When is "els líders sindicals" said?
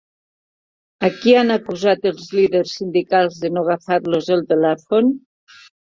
2.11-3.37